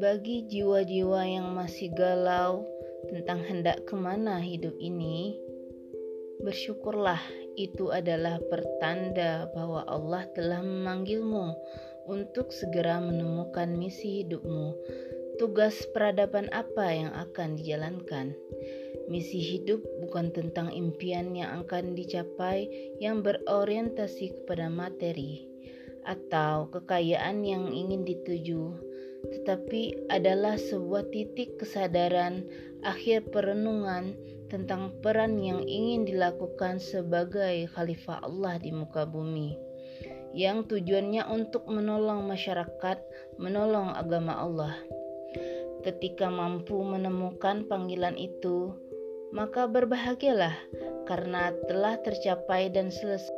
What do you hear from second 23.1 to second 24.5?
berorientasi